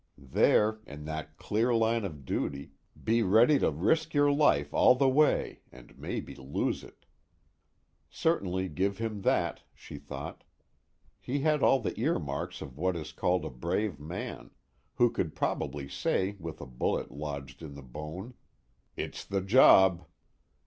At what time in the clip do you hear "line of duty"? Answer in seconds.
1.75-2.71